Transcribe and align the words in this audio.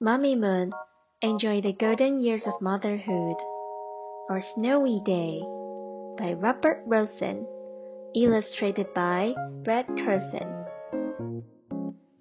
Mummy 0.00 0.36
Moon, 0.36 0.72
enjoy 1.22 1.60
the 1.60 1.72
golden 1.72 2.20
years 2.20 2.44
of 2.46 2.62
motherhood. 2.62 3.34
Or 4.30 4.40
Snowy 4.54 5.00
Day 5.04 5.40
by 6.16 6.34
Robert 6.34 6.84
Rosen. 6.86 7.44
Illustrated 8.14 8.86
by 8.94 9.34
Brett 9.64 9.88
Curzon. 9.88 10.66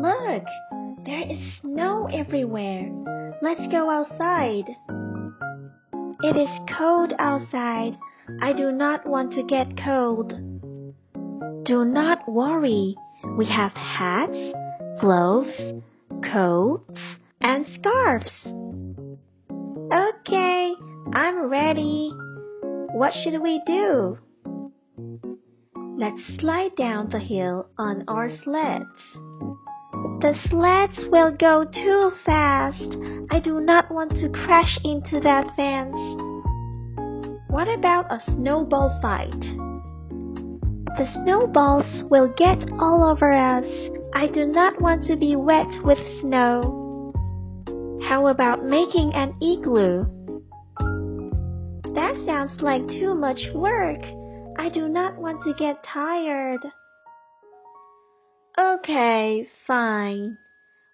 Look! 0.00 0.44
There 1.04 1.30
is 1.30 1.60
snow 1.60 2.08
everywhere. 2.10 2.90
Let's 3.42 3.70
go 3.70 3.90
outside. 3.90 4.64
It 6.22 6.36
is 6.38 6.74
cold 6.78 7.12
outside. 7.18 7.98
I 8.40 8.54
do 8.54 8.72
not 8.72 9.06
want 9.06 9.34
to 9.34 9.42
get 9.42 9.76
cold. 9.84 10.30
Do 11.66 11.84
not 11.84 12.26
worry. 12.26 12.96
We 13.36 13.44
have 13.44 13.72
hats, 13.72 14.54
gloves, 15.02 15.52
coats, 16.32 16.98
and 17.40 17.66
scarves. 17.74 18.30
Okay, 19.92 20.74
I'm 21.14 21.48
ready. 21.48 22.12
What 22.92 23.12
should 23.22 23.40
we 23.40 23.62
do? 23.66 24.18
Let's 25.98 26.20
slide 26.38 26.76
down 26.76 27.10
the 27.10 27.18
hill 27.18 27.66
on 27.78 28.04
our 28.08 28.28
sleds. 28.44 28.84
The 30.20 30.34
sleds 30.48 30.98
will 31.10 31.32
go 31.32 31.64
too 31.64 32.12
fast. 32.24 32.96
I 33.30 33.40
do 33.40 33.60
not 33.60 33.90
want 33.90 34.12
to 34.12 34.28
crash 34.28 34.78
into 34.84 35.20
that 35.20 35.54
fence. 35.56 35.96
What 37.48 37.68
about 37.68 38.12
a 38.12 38.20
snowball 38.32 38.98
fight? 39.00 39.40
The 40.98 41.06
snowballs 41.22 42.04
will 42.10 42.32
get 42.36 42.58
all 42.80 43.08
over 43.08 43.32
us. 43.32 43.64
I 44.14 44.26
do 44.26 44.46
not 44.46 44.80
want 44.80 45.04
to 45.06 45.16
be 45.16 45.36
wet 45.36 45.68
with 45.84 45.98
snow. 46.20 46.87
How 48.02 48.28
about 48.28 48.64
making 48.64 49.12
an 49.14 49.34
igloo? 49.40 50.04
That 51.94 52.14
sounds 52.26 52.60
like 52.62 52.86
too 52.88 53.14
much 53.14 53.40
work. 53.54 54.00
I 54.58 54.68
do 54.68 54.88
not 54.88 55.16
want 55.18 55.42
to 55.44 55.54
get 55.54 55.82
tired. 55.84 56.60
Okay, 58.58 59.48
fine. 59.66 60.36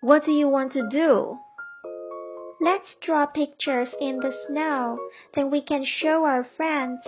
What 0.00 0.24
do 0.24 0.32
you 0.32 0.48
want 0.48 0.72
to 0.72 0.88
do? 0.90 1.38
Let's 2.60 2.94
draw 3.04 3.26
pictures 3.26 3.88
in 4.00 4.18
the 4.18 4.32
snow, 4.46 4.98
then 5.34 5.50
we 5.50 5.62
can 5.62 5.84
show 5.84 6.24
our 6.24 6.46
friends. 6.56 7.00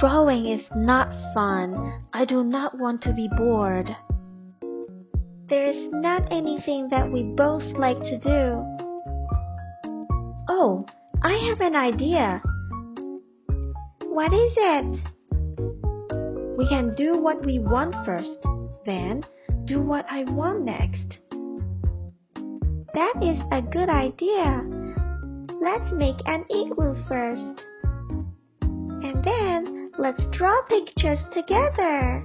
Drawing 0.00 0.46
is 0.46 0.66
not 0.76 1.08
fun. 1.34 2.04
I 2.12 2.24
do 2.24 2.44
not 2.44 2.78
want 2.78 3.02
to 3.02 3.12
be 3.12 3.28
bored. 3.36 3.96
There 5.50 5.66
is 5.66 5.88
not 5.90 6.30
anything 6.30 6.90
that 6.90 7.10
we 7.10 7.24
both 7.24 7.64
like 7.76 7.98
to 7.98 8.18
do. 8.18 8.64
Oh, 10.48 10.86
I 11.24 11.32
have 11.48 11.60
an 11.60 11.74
idea. 11.74 12.40
What 14.04 14.32
is 14.32 14.52
it? 14.56 15.00
We 16.56 16.68
can 16.68 16.94
do 16.94 17.18
what 17.18 17.44
we 17.44 17.58
want 17.58 17.96
first, 18.06 18.46
then 18.86 19.24
do 19.64 19.80
what 19.80 20.06
I 20.08 20.22
want 20.22 20.64
next. 20.64 21.18
That 22.94 23.14
is 23.20 23.38
a 23.50 23.60
good 23.60 23.88
idea. 23.88 24.62
Let's 25.60 25.90
make 25.90 26.20
an 26.26 26.44
igloo 26.48 26.94
first. 27.08 27.64
And 28.62 29.24
then 29.24 29.90
let's 29.98 30.22
draw 30.30 30.62
pictures 30.68 31.18
together. 31.34 32.24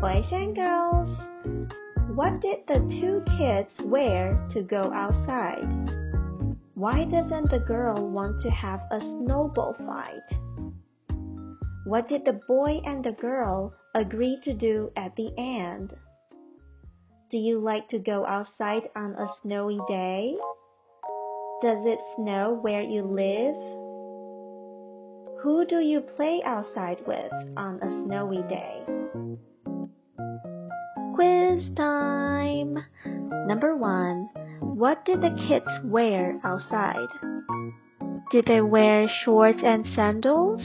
Boys 0.00 0.26
and 0.30 0.54
girls, 0.54 1.08
what 2.14 2.40
did 2.40 2.58
the 2.68 2.78
two 3.00 3.20
kids 3.36 3.68
wear 3.82 4.32
to 4.52 4.62
go 4.62 4.92
outside? 4.92 5.66
Why 6.74 7.04
doesn't 7.04 7.50
the 7.50 7.64
girl 7.66 8.08
want 8.08 8.40
to 8.42 8.50
have 8.50 8.80
a 8.92 9.00
snowball 9.00 9.74
fight? 9.84 10.38
What 11.84 12.08
did 12.08 12.24
the 12.24 12.40
boy 12.46 12.80
and 12.84 13.04
the 13.04 13.10
girl 13.10 13.74
agree 13.96 14.38
to 14.44 14.54
do 14.54 14.92
at 14.96 15.16
the 15.16 15.32
end? 15.36 15.92
Do 17.32 17.38
you 17.38 17.58
like 17.58 17.88
to 17.88 17.98
go 17.98 18.24
outside 18.24 18.88
on 18.94 19.16
a 19.16 19.26
snowy 19.42 19.80
day? 19.88 20.36
Does 21.60 21.84
it 21.84 21.98
snow 22.14 22.56
where 22.62 22.82
you 22.82 23.02
live? 23.02 23.56
Who 25.42 25.66
do 25.66 25.80
you 25.80 26.02
play 26.02 26.40
outside 26.44 26.98
with 27.04 27.32
on 27.56 27.82
a 27.82 27.90
snowy 28.04 28.42
day? 28.48 28.84
Time! 31.76 32.78
Number 33.46 33.76
one. 33.76 34.28
What 34.60 35.04
did 35.04 35.20
the 35.20 35.34
kids 35.48 35.66
wear 35.84 36.40
outside? 36.44 37.08
Did 38.30 38.46
they 38.46 38.60
wear 38.60 39.08
shorts 39.24 39.58
and 39.64 39.84
sandals? 39.94 40.62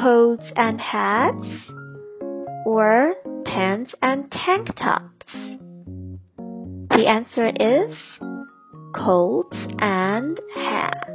Coats 0.00 0.44
and 0.54 0.80
hats? 0.80 1.46
Or 2.64 3.14
pants 3.44 3.94
and 4.00 4.30
tank 4.30 4.68
tops? 4.76 5.26
The 6.90 7.06
answer 7.08 7.48
is 7.48 7.96
coats 8.94 9.56
and 9.78 10.40
hats. 10.54 11.10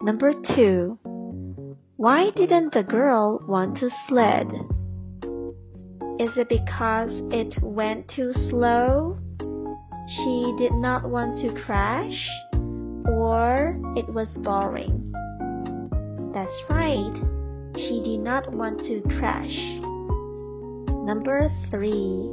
Number 0.00 0.32
two. 0.54 0.98
Why 1.96 2.30
didn't 2.30 2.74
the 2.74 2.84
girl 2.84 3.42
want 3.46 3.78
to 3.78 3.90
sled? 4.08 4.46
Is 6.18 6.30
it 6.36 6.48
because 6.48 7.12
it 7.30 7.62
went 7.62 8.08
too 8.08 8.32
slow? 8.50 9.16
She 10.08 10.54
did 10.58 10.72
not 10.72 11.08
want 11.08 11.40
to 11.42 11.62
crash? 11.62 12.28
Or 13.06 13.80
it 13.96 14.12
was 14.12 14.26
boring? 14.38 15.12
That's 16.34 16.50
right. 16.68 17.14
She 17.76 18.02
did 18.04 18.18
not 18.18 18.52
want 18.52 18.80
to 18.80 19.00
crash. 19.20 19.54
Number 21.06 21.48
three. 21.70 22.28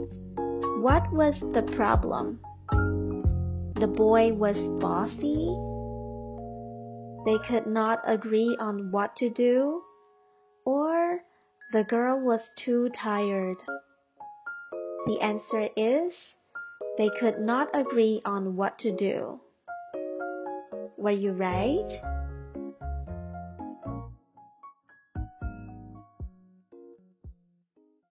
What 0.81 1.13
was 1.13 1.35
the 1.53 1.62
problem? 1.75 2.40
The 3.79 3.88
boy 3.88 4.34
was 4.34 4.57
bossy? 4.81 5.53
They 7.25 7.38
could 7.47 7.68
not 7.72 8.00
agree 8.07 8.57
on 8.59 8.91
what 8.91 9.16
to 9.18 9.29
do? 9.29 9.84
The 11.75 11.84
girl 11.84 12.18
was 12.18 12.40
too 12.56 12.88
tired. 12.96 13.58
The 15.08 15.19
answer 15.19 15.68
is 15.75 16.13
they 16.97 17.09
could 17.19 17.41
not 17.41 17.69
agree 17.74 18.22
on 18.24 18.56
what 18.56 18.80
to 18.80 18.96
do. 18.96 19.41
Were 20.96 21.12
you 21.12 21.34
right? 21.34 22.25